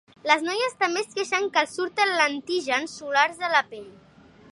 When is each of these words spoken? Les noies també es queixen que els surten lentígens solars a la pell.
Les 0.27 0.39
noies 0.45 0.71
també 0.83 1.01
es 1.03 1.11
queixen 1.17 1.45
que 1.57 1.61
els 1.65 1.75
surten 1.79 2.13
lentígens 2.21 2.97
solars 3.03 3.45
a 3.49 3.51
la 3.57 3.61
pell. 3.75 3.87